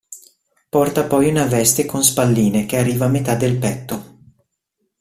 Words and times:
Porta 0.69 1.03
poi 1.05 1.27
una 1.29 1.45
veste 1.45 1.85
con 1.85 2.01
spalline 2.03 2.65
che 2.65 2.77
arriva 2.79 3.05
a 3.05 3.09
metà 3.09 3.35
del 3.35 3.59
petto. 3.59 4.21